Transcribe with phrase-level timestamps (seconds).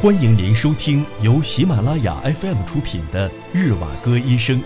[0.00, 4.60] 欢迎您收听由喜马拉雅 FM 出品的《日瓦戈医生》，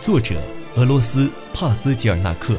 [0.00, 0.40] 作者
[0.74, 2.58] 俄罗斯帕斯吉尔纳克，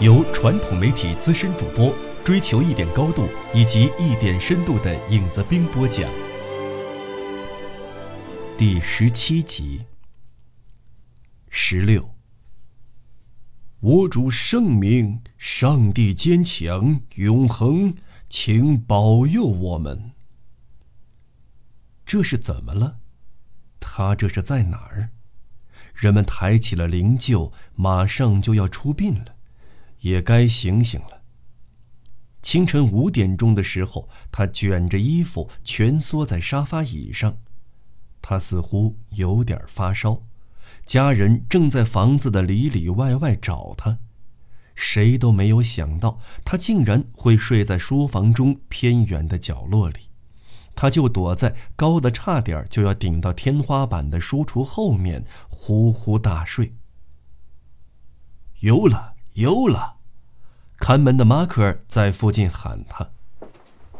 [0.00, 1.94] 由传统媒体资深主播
[2.24, 6.10] 追求一点高度以及一点深度的影子兵播讲。
[8.56, 9.82] 第十七集，
[11.50, 12.14] 十六。
[13.80, 17.94] 我主圣明，上帝坚强永恒，
[18.30, 20.12] 请保佑我们。
[22.10, 22.98] 这是怎么了？
[23.78, 25.10] 他这是在哪儿？
[25.94, 29.36] 人们抬起了灵柩，马上就要出殡了，
[30.00, 31.22] 也该醒醒了。
[32.42, 37.36] 清晨五点钟的时候，他卷着衣服蜷缩在沙发椅上，
[38.20, 40.24] 他似乎有点发烧。
[40.84, 44.00] 家人正在房子的里里外外找他，
[44.74, 50.09] 谁都没有想到他竟然会睡在书房中偏远的角落里。
[50.74, 56.74] 他就躲在高的差点就要顶到天花板的书橱后面，呼呼大睡。
[58.60, 59.96] 有了，有了！
[60.76, 63.10] 看门的马克尔在附近喊他。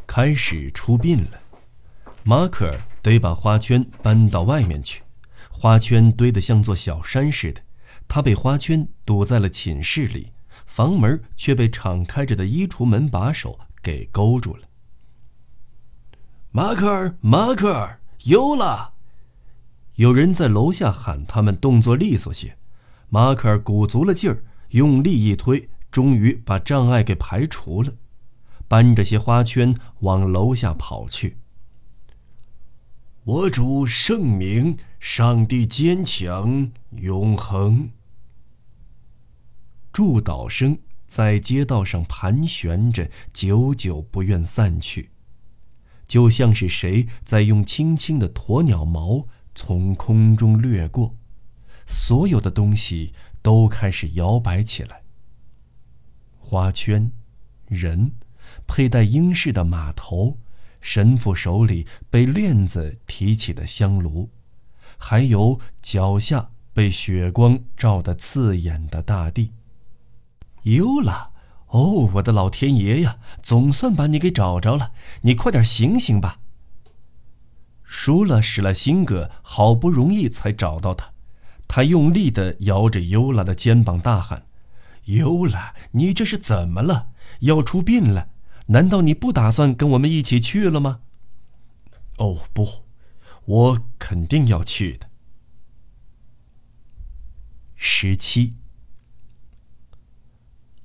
[0.07, 1.41] 开始出殡了，
[2.25, 5.03] 马克尔得把花圈搬到外面去，
[5.51, 7.63] 花圈堆得像座小山似的。
[8.09, 10.33] 他被花圈堵在了寝室里，
[10.67, 14.63] 房门却被敞开着的衣橱门把手给勾住了。
[16.53, 18.95] 马克尔，马克尔，有了！
[19.95, 22.59] 有人在楼下喊，他们动作利索些。
[23.09, 27.93] 马克尔鼓足了劲儿，用力一推，终于把障碍给排除了，
[28.67, 31.37] 搬着些花圈往楼下跑去。
[33.23, 37.93] 我主圣明，上帝坚强永恒。
[39.93, 45.11] 祝祷声在街道上盘旋着，久久不愿散去。
[46.11, 51.15] 就像是谁在用轻轻的鸵鸟毛从空中掠过，
[51.87, 55.03] 所有的东西都开始摇摆起来。
[56.41, 57.13] 花圈，
[57.69, 58.11] 人，
[58.67, 60.37] 佩戴英式的马头，
[60.81, 64.31] 神父手里被链子提起的香炉，
[64.99, 69.53] 还有脚下被雪光照得刺眼的大地。
[70.65, 71.31] 有了。
[71.71, 73.19] 哦，我的老天爷呀！
[73.43, 74.93] 总算把你给找着了，
[75.23, 76.41] 你快点醒醒吧。
[77.85, 81.13] 舒了，使了心格，好不容易才找到他。
[81.69, 84.47] 他用力地摇着尤拉的肩膀，大喊
[85.07, 87.13] ：“尤拉，你这是怎么了？
[87.41, 88.31] 要出殡了？
[88.67, 91.03] 难道你不打算跟我们一起去了吗
[92.19, 92.67] ？”“哦，不，
[93.45, 95.09] 我肯定要去的。”
[97.77, 98.55] 十七。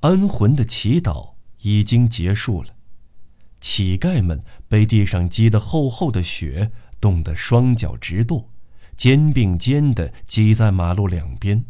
[0.06, 1.34] 安魂的祈祷
[1.64, 2.76] 已经结束了，
[3.60, 4.40] 乞丐们
[4.70, 6.72] 被地上积得厚厚的雪
[7.02, 8.52] 冻得双脚直跺，
[8.96, 11.66] 肩并肩地挤在马路两边。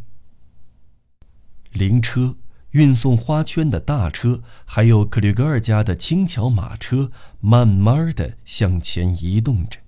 [1.71, 2.35] 灵车、
[2.71, 9.79] 运送花圈的大车，还有克吕格尔家的轻巧马车，慢慢地向前移动着。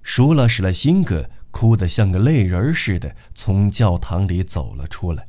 [0.00, 5.27] 舒拉史莱辛格哭得像个泪人似的，从教堂里走了出来。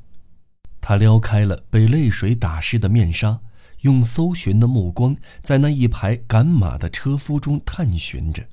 [0.89, 3.41] 他撩开了被泪水打湿的面纱，
[3.81, 8.43] 用搜寻的目光在那一排赶马的车夫中探寻着。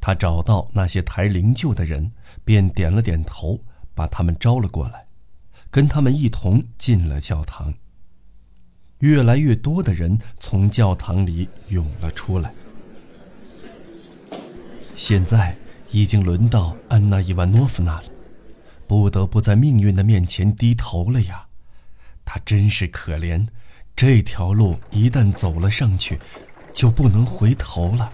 [0.00, 2.12] 他找到那些抬灵柩的人，
[2.44, 3.58] 便点了点头，
[3.92, 5.08] 把他们招了过来，
[5.68, 7.74] 跟他们一同进了教堂。
[9.00, 12.54] 越来越多的人从教堂里涌了出来。
[14.94, 15.56] 现在
[15.90, 18.04] 已经轮到安娜·伊万诺夫娜了。
[18.86, 21.48] 不得不在命运的面前低头了呀，
[22.24, 23.46] 他真是可怜。
[23.94, 26.20] 这条路一旦走了上去，
[26.74, 28.12] 就不能回头了。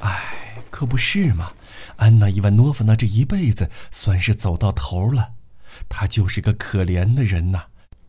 [0.00, 1.52] 哎，可不是嘛！
[1.96, 5.34] 安娜伊万诺夫娜这一辈子算是走到头了，
[5.88, 7.66] 她就是个可怜的人呐。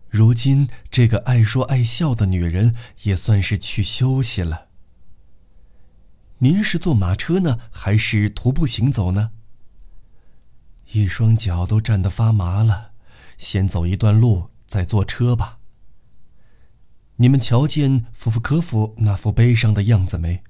[0.09, 4.67] 如今这个爱说爱笑的女人也算是去休息了。
[6.39, 9.31] 您是坐马车呢，还是徒步行走呢？
[10.93, 12.91] 一双脚都站得发麻了，
[13.37, 15.59] 先走一段路，再坐车吧。
[17.15, 20.43] 你们瞧见夫夫科夫那副悲伤的样子没？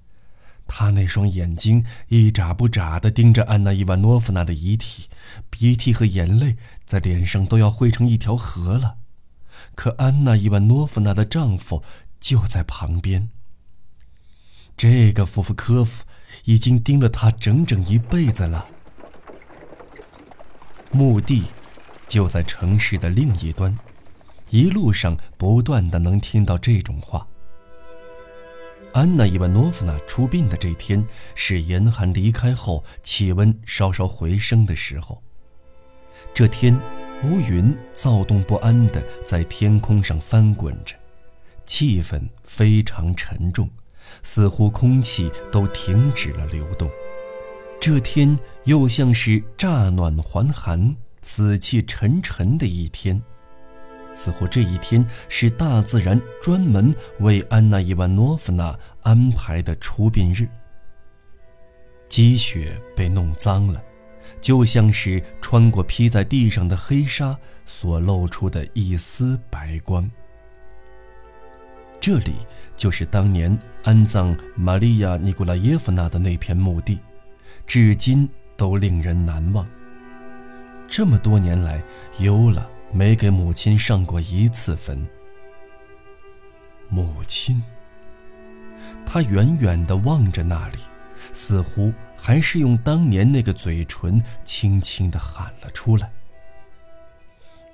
[0.66, 5.10] 他那双眼睛一眨不眨地盯着安娜伊万诺夫娜的遗体，
[5.50, 6.56] 鼻涕和眼泪
[6.86, 8.98] 在脸上都要汇成一条河了。
[9.76, 11.84] 可安娜伊万诺夫娜的丈夫
[12.20, 13.30] 就在旁边。
[14.78, 16.06] 这个夫夫科夫
[16.46, 18.68] 已经盯了她整整一辈子了。
[20.92, 21.46] 墓地
[22.08, 23.78] 就在城市的另一端，
[24.50, 27.26] 一路上不断的能听到这种话。
[28.94, 35.24] 安娜伊万诺夫娜出殡的这天是严寒离开后气温稍稍回升的时候。
[36.34, 36.78] 这天，
[37.24, 40.94] 乌云躁动不安的在天空上翻滚着，
[41.66, 43.70] 气氛非常沉重，
[44.24, 46.92] 似乎空气都停止了流动。
[47.82, 53.20] 这天又像是乍暖还寒、死气沉沉的一天。
[54.14, 60.48] 似乎这一天是大自然专门为安娜伊万诺夫娜安排的出殡日。
[62.08, 63.82] 积雪被弄脏了，
[64.40, 67.36] 就像是穿过披在地上的黑纱
[67.66, 70.08] 所露出的一丝白光。
[72.00, 72.34] 这里
[72.78, 77.00] 就是当年安葬玛利亚·尼古拉耶夫娜的那片墓地，
[77.72, 78.28] 至今
[78.58, 79.66] 都令人难忘。
[80.90, 81.82] 这么多年来，
[82.20, 82.68] 优拉。
[82.92, 85.08] 没给母亲上过一次坟。
[86.90, 87.64] 母亲，
[89.06, 90.80] 他远远地望着那里，
[91.32, 96.12] 似乎还是用当年那个嘴唇轻轻地喊了出来。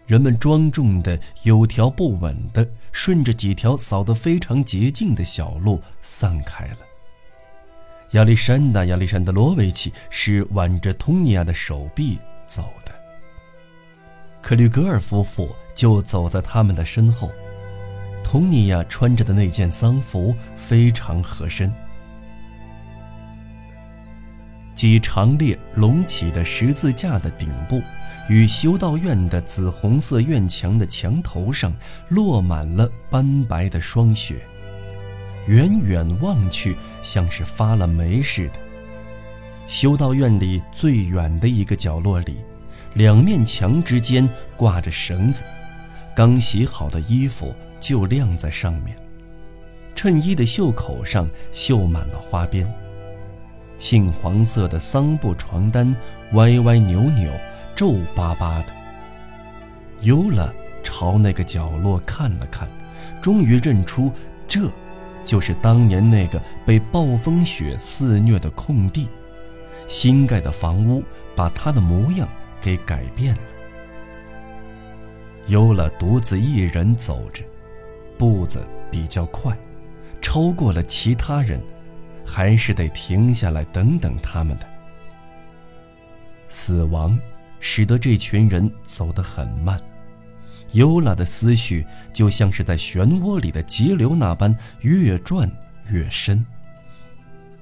[0.06, 6.87] 人们庄重的、有条不紊地顺着几条扫得非常洁净的小路散开了。
[8.12, 12.92] 亚历山大·亚历山德罗维奇是挽着托尼亚的手臂走的。
[14.42, 17.30] 克吕格尔夫妇就走在他们的身后，
[18.24, 21.70] 托尼亚穿着的那件丧服非常合身。
[24.74, 27.82] 几长列隆起的十字架的顶部，
[28.30, 31.74] 与修道院的紫红色院墙的墙头上，
[32.08, 34.48] 落满了斑白的霜雪，
[35.48, 38.60] 远远望去像是发了霉似的。
[39.66, 42.38] 修道院里最远的一个角落里。
[42.94, 45.44] 两面墙之间挂着绳子，
[46.16, 48.98] 刚洗好的衣服就晾在上面。
[49.94, 52.68] 衬衣的袖口上绣满了花边。
[53.78, 55.96] 杏黄色的桑布床单
[56.34, 57.32] 歪歪扭扭、
[57.76, 58.74] 皱巴巴的。
[60.02, 60.52] 尤拉
[60.82, 62.68] 朝那个角落看了看，
[63.22, 64.12] 终于认出，
[64.48, 64.72] 这，
[65.28, 69.08] 就是当年那个被暴风雪肆虐的空地。
[69.88, 71.04] 新盖的房屋
[71.36, 72.28] 把他的模样。
[72.60, 73.42] 给改变了。
[75.46, 77.44] 尤拉独自一人走着，
[78.18, 79.56] 步子比较快，
[80.22, 81.62] 超过了其他人，
[82.26, 84.68] 还是得停下来等等他们的。
[86.48, 87.18] 死亡
[87.60, 89.80] 使得这群人走得很慢，
[90.72, 95.52] 尤拉的思绪就像是在漩涡里的急流那般越转
[95.90, 96.46] 越深。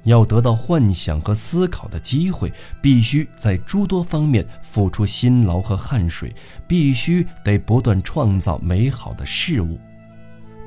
[0.04, 6.32] 要得到幻想和思考的机会，必须在诸多方面付出辛劳和汗水，
[6.68, 9.80] 必须得不断创造美好的事物。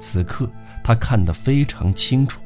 [0.00, 0.50] 此刻，
[0.82, 2.43] 他看得非常清楚，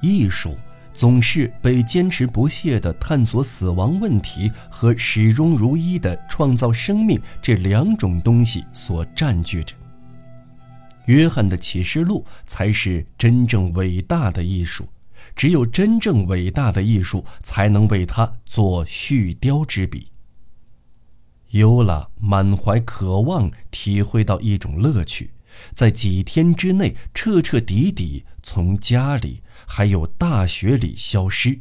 [0.00, 0.56] 艺术
[0.96, 9.76] 总是被坚持不懈地探索死亡问题和始终如一地创造生命这两种东西所占据着。
[11.04, 14.88] 约翰的启示录才是真正伟大的艺术。
[15.34, 20.08] 只有真正伟大的艺术，才能为他做续貂之笔。
[21.50, 25.30] 尤拉满怀渴望，体会到一种乐趣，
[25.74, 31.60] 在几天之内彻彻底底从家里还有大学里消失，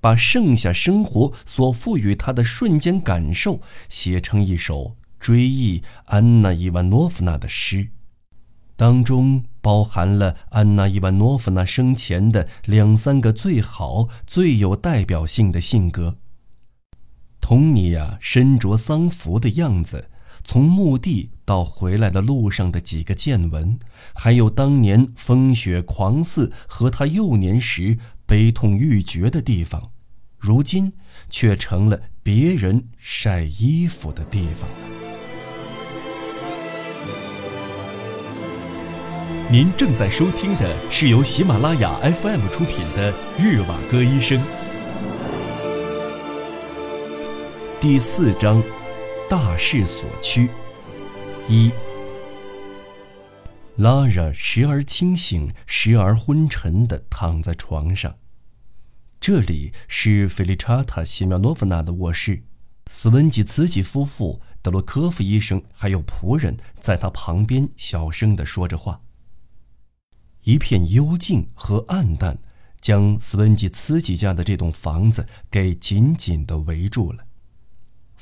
[0.00, 7.88] 把剩下生活所赋予他的瞬间感受写成一首追忆安娜·伊万诺夫娜的诗。
[8.76, 16.16] 当中包含了安娜·伊万诺夫娜生前的两三个最好、最有代表性的性格。
[17.40, 20.08] 佟尼娅身着丧服的样子，
[20.42, 23.78] 从墓地到回来的路上的几个见闻，
[24.14, 29.90] 还有当年风雪狂肆和他幼年时悲痛欲绝的地方，
[30.38, 30.92] 如今
[31.30, 34.68] 却成了别人晒衣服的地方。
[39.50, 44.38] 您正在收听的是由喜马拉雅 FM 出品的《日瓦戈医生》
[47.78, 48.62] 第四章：
[49.34, 50.48] 大势所趋。
[51.48, 51.72] 一，
[53.78, 58.16] 拉拉时而清醒，时而昏沉地躺在床上。
[59.18, 62.44] 这里是菲利查塔·西苗诺夫娜的卧室，
[62.86, 69.00] 斯文吉茨基夫妇、德洛科夫医生还有仆人在他旁边小声地说着话。
[70.42, 72.38] 一片幽静和暗淡，
[72.80, 77.24] 将斯文吉茨基家的这栋房子给紧紧地围住了。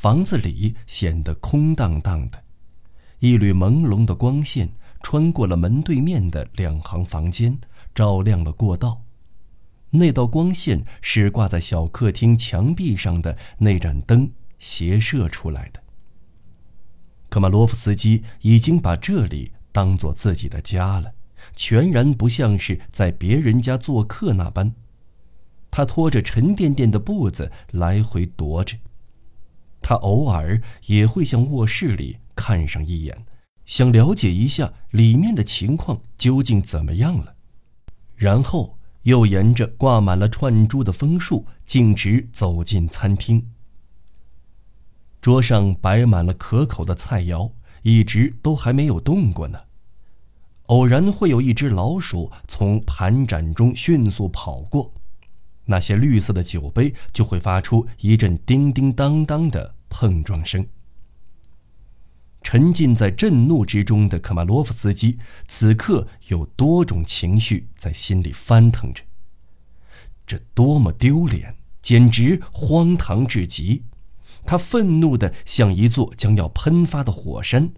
[0.02, 2.42] 房子里显得空荡荡的，
[3.20, 4.68] 一缕朦胧的光线
[5.00, 7.56] 穿过了门对面的两行房间，
[7.94, 9.00] 照亮了过道。
[9.90, 14.28] 那道光线是挂在小客厅墙壁上的那盏灯
[14.58, 15.80] 斜射出来的。
[17.28, 21.12] 科马洛夫斯基已经把这里当做自己的家了，
[21.54, 24.74] 全然不像是在别人家做客那般。
[25.70, 28.76] 他拖着沉甸甸的步子来回踱着，
[29.82, 33.26] 他偶尔也会向卧室里看上一眼，
[33.66, 37.34] 想了解一下里面的情况究竟怎么样了，
[38.14, 43.48] 然后又沿着挂满了串珠的枫树径直走进餐厅。
[45.20, 49.58] 桌上摆满了可口的菜肴，一直都还没有动过呢。
[50.66, 54.94] 偶然会有一只老鼠从盘盏中迅速跑过。
[55.66, 60.66] 那些绿色的酒杯就会发出一阵叮叮当当的碰撞声。
[62.42, 69.04] 沉浸在震怒之中的科马洛夫斯基，此刻有多种情绪在心里翻腾着。
[70.26, 73.84] 这多么丢脸，简直荒唐至极！
[74.46, 77.70] 他愤怒的像一座将要喷发的火山，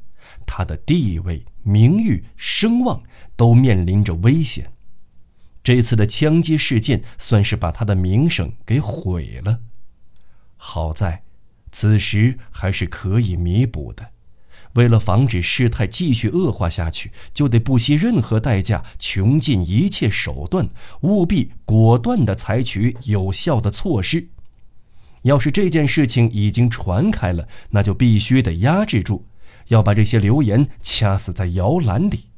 [0.46, 3.02] 他的地位、名誉、声望
[3.36, 4.72] 都面临着危险。
[5.62, 9.60] 这次的枪击事件算是把他的名声给毁了。
[10.56, 11.23] 好在，
[11.74, 14.10] 此时还是可以弥补的。
[14.74, 20.68] 为了防止事态继续恶化下去，就得不惜任何代价，穷尽一切手段，
[21.00, 24.28] 务必果断地采取有效的措施。
[25.22, 29.24] 要是这件事情已经传开了，那就必须得压制住，
[29.68, 32.28] 要把这些流言掐死在摇篮里。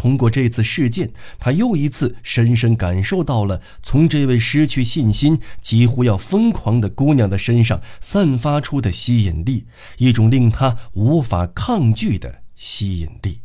[0.00, 9.66] 通过这次事件，他又一次深深感受到了从这位失去信心、几乎要疯狂的姑娘的身上散发出的吸引力，
[9.98, 13.42] 一种令他无法抗拒的吸引力。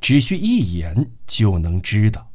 [0.00, 2.32] 只需一眼就能知道，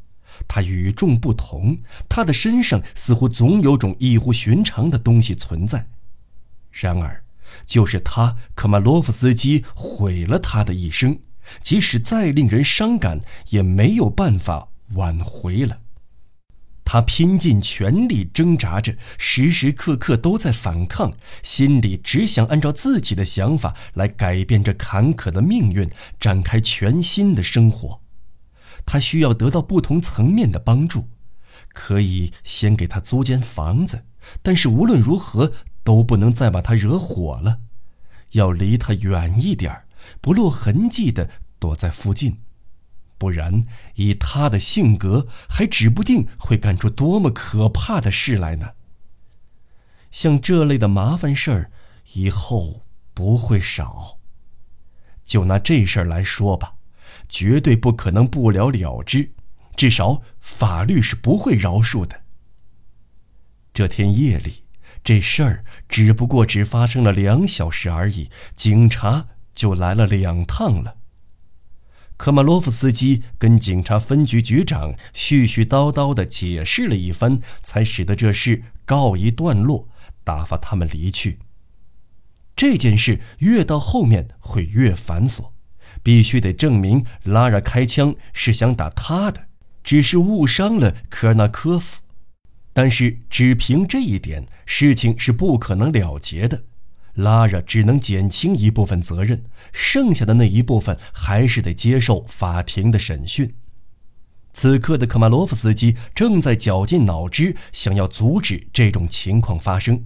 [0.48, 5.90] 他与众不同，他的身上似乎总有种异乎寻常的东西存在。
[6.72, 7.26] 然而，
[7.66, 11.20] 就是他，科马洛夫斯基毁了他的一生。
[11.62, 13.20] 即使再令人伤感，
[13.50, 15.80] 也没有办法挽回了。
[16.86, 28.02] 他拼尽全力挣扎着，时时刻刻都在反抗，心里只想按照自己的想法来改变这坎坷的命运，展开全新的生活。
[28.86, 31.08] 他需要得到不同层面的帮助，
[31.74, 34.04] 可以先给他租间房子，
[34.42, 37.60] 但是无论如何都不能再把他惹火了，
[38.34, 39.86] 要离他远一点儿。
[40.22, 41.30] 不落痕迹的
[41.60, 42.40] 躲在附近，
[43.18, 43.64] 不然
[43.96, 48.72] 以他的性格，还指不定会干出多么可怕的事来呢。
[50.12, 51.72] 像这类的麻烦事儿，
[52.14, 54.20] 以后不会少。
[55.26, 56.76] 就拿这事儿来说吧，
[57.30, 59.32] 绝对不可能不了了之，
[59.76, 62.24] 至少法律是不会饶恕的。
[63.74, 64.66] 这天夜里，
[65.04, 69.30] 这事儿只不过只发生了两小时而已，警察。
[69.54, 70.98] 就来了两趟了。
[72.16, 79.90] 科马洛夫斯基跟警察分局局长絮絮叨叨地解释了一番，才使得这事告一段落，
[80.24, 81.40] 打发他们离去。
[82.56, 85.50] 这件事越到后面会越繁琐，
[86.04, 89.48] 必须得证明拉拉开枪是想打他的，
[89.84, 92.00] 只是误伤了科尔纳科夫。
[92.72, 96.64] 但是只凭这一点，事情是不可能了结的。
[97.16, 103.54] 拉热只能减轻一部分责任，剩下的那一部分还是得接受法庭的审讯。
[104.54, 110.06] 此刻的科马洛夫斯基正在绞尽脑汁，想要阻止这种情况发生。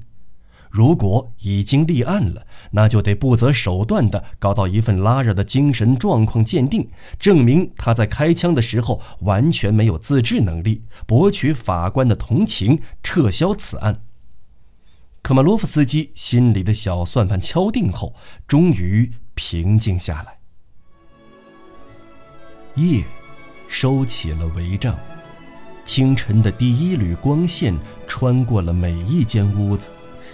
[0.69, 14.01] 如果已经立案了，那就得不择手段地搞到一份拉热的精神状况鉴定，证明他在开枪的时候完全没有自制能力，博取法官的同情，撤销此案。
[15.27, 18.15] 科马洛夫斯基心里的小算盘敲定后，
[18.48, 20.39] 终于平静下来。
[22.75, 23.03] 夜
[23.67, 24.98] 收起了帷帐，
[25.84, 29.89] 清晨的第一缕光线穿过了每一间屋子，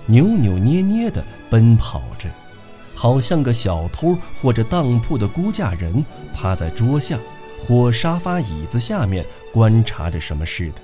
[0.05, 2.29] 扭扭捏捏地奔跑着，
[2.93, 7.17] 好像个小偷或者当铺的估价人，趴在桌下
[7.59, 10.81] 或沙发椅子下面观察着什么似的。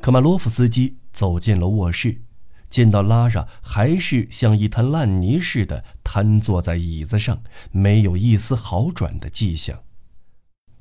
[0.00, 2.22] 科马洛夫斯基走进了卧室。
[2.70, 9.80] 见到拉拉还是像一滩烂泥似的瘫坐在椅子上，没有一丝好转的迹象。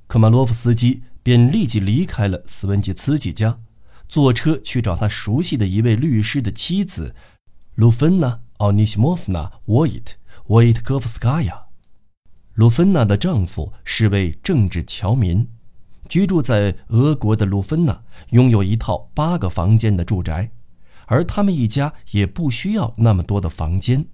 [0.08, 3.60] 科马洛夫斯基便立即离开了斯文吉茨基家，
[4.08, 7.16] 坐车去找他熟悉的一位律师的妻子，
[7.76, 8.28] 鲁芬娜·
[8.58, 10.14] 奥尼西莫夫娜·沃伊特·
[10.48, 11.66] 沃伊特科夫斯卡娅。
[12.54, 15.48] 鲁芬娜的丈夫是位政治侨民，
[16.08, 20.52] 居住在俄国的鲁芬娜拥有一套八个房间的住宅，
[21.10, 24.06] 而他们一家也不需要那么多的房间。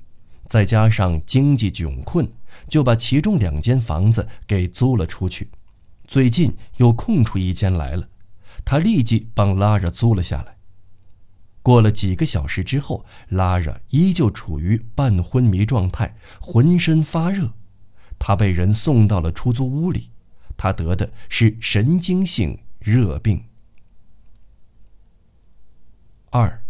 [0.48, 2.32] 再加上经济窘困，
[2.68, 5.50] 就把其中两间房子给租了出去。
[6.08, 8.10] 最近又空出一间来了，
[8.64, 10.58] 他立即帮拉热租了下来。
[11.64, 17.54] 过了几个小时之后，拉热依旧处于半昏迷状态，浑身发热。
[18.20, 20.12] 他被人送到了出租屋里，
[20.56, 23.46] 他得的是神经性热病。
[26.30, 26.64] 二，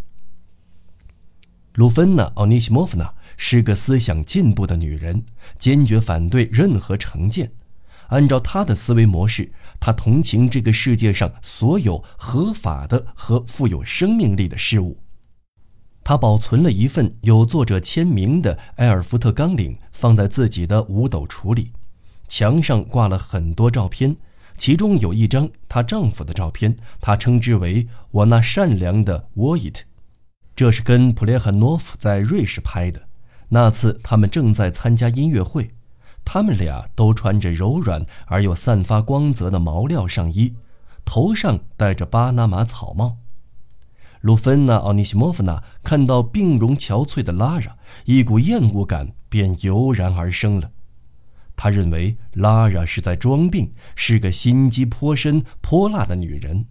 [1.76, 5.26] 鲁芬娜·奥尼西莫夫娜是个思想进步的女人，
[5.60, 7.52] 坚决反对任何成见。
[8.08, 14.98] 按照她的思维模式，她同情这个世界上所有合法的和富有生命力的事物。
[16.02, 21.74] 她保存了一份有作者签名的埃尔福特纲领，放在自己的五斗橱里。
[22.30, 24.16] 墙上挂了很多照片，
[24.56, 29.84] 其中有一张她丈夫的照片，她称之为“我那善良的沃伊特”。
[30.56, 33.08] 这是跟普列汉诺夫在瑞士拍的。
[33.50, 35.72] 那次他们正在参加音乐会。
[36.24, 40.56] 他们俩都穿着柔软而又散发光泽的毛料上衣，
[41.06, 43.20] 头上戴着巴拿马草帽。
[44.22, 50.72] 鲁芬娜·奥尼西莫夫娜看到病容憔悴的拉拉，一股厌恶感便油然而生了。
[51.56, 56.66] 他认为拉拉是在装病，是个心机颇深、泼辣的女人。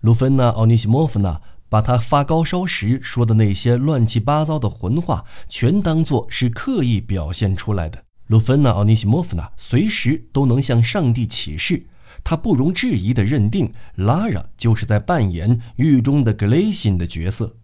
[0.00, 8.04] 鲁芬娜·奥尼西莫夫娜把她发高烧时说的那些乱七八糟的混话，全当作是刻意表现出来的。
[8.28, 11.86] 鲁芬娜·奥尼西莫夫娜随时都能向上帝起誓，
[12.24, 17.56] 她不容置疑地认定拉拉就是在扮演狱中的格雷辛的角色。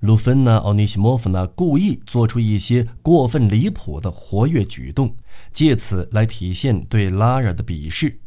[0.00, 5.16] 鲁芬娜·奥尼西莫夫娜故意做出一些过分离谱的活跃举动，
[5.52, 8.20] 借此来体现对拉拉的鄙视。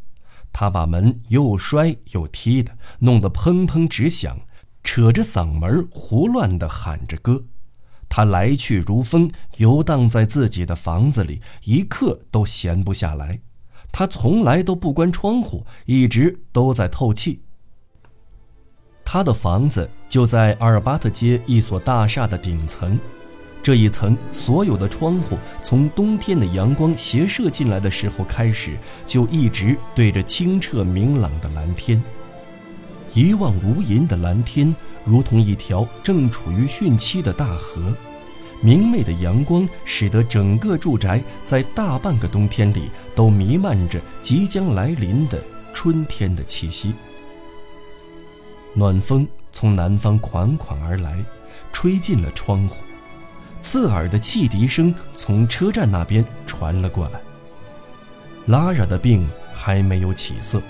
[0.54, 4.40] 他把门又摔又踢的，弄得砰砰直响，
[4.84, 7.44] 扯着嗓门胡乱地喊着歌。
[8.10, 13.40] 他来去如风，游荡在自己的房子里，一刻都闲不下来。
[13.94, 17.44] 他从来都不关窗户，一直都在透气。
[19.06, 23.00] 他的房子就在阿尔巴特街一所大厦的顶层，
[23.64, 32.02] 这一层所有的窗户从冬天的阳光斜射进来的时候开始，就一直对着清澈明朗的蓝天，
[33.14, 34.76] 一望无垠的蓝天。
[35.04, 37.92] 如同一条正处于汛期的大河，
[38.62, 42.84] 明媚的阳光使得整个住宅在大半个冬天里
[43.16, 45.40] 都弥漫着即将来临的
[45.74, 46.94] 春天的气息。
[48.76, 51.18] 暖风从南方款款而来，
[51.74, 52.84] 吹进了窗户，
[53.62, 57.20] 刺耳的汽笛声从车站那边传了过来。
[58.48, 60.62] 拉拉的病还没有起色，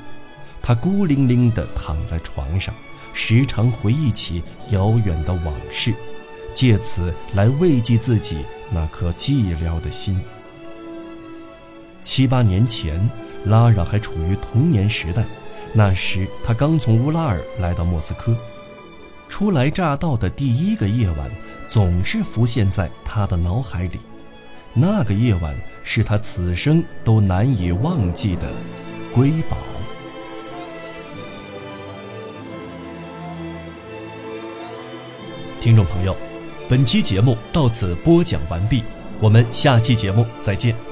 [0.62, 2.74] 她孤零零地躺在床上。
[3.14, 5.94] 时常回忆起遥远的往事，
[6.56, 8.38] 借此来慰藉自己
[8.72, 10.18] 那颗寂寥的心。
[12.04, 13.10] 七八年前，
[13.46, 15.26] 拉拉还处于童年时代，
[15.74, 18.34] 那时他刚从乌拉尔来到莫斯科。
[19.28, 21.30] 初来乍到的第一个夜晚，
[21.72, 23.98] 总是浮现在他的脑海里。
[24.74, 25.56] 那个夜晚
[25.86, 28.52] 是他此生都难以忘记的
[29.14, 29.56] 瑰宝。
[35.62, 36.14] 听众朋友，
[36.68, 38.84] 本期节目到此播讲完毕，
[39.22, 40.91] 我们下期节目再见。